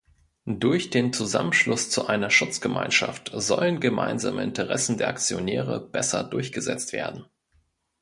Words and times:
Durch 0.47 0.89
den 0.89 1.13
Zusammenschluss 1.13 1.91
zu 1.91 2.07
einer 2.07 2.31
Schutzgemeinschaft 2.31 3.31
sollen 3.35 3.79
gemeinsame 3.79 4.41
Interessen 4.41 4.97
der 4.97 5.09
Aktionäre 5.09 5.79
besser 5.79 6.23
durchgesetzt 6.23 6.91
werden. 6.91 7.25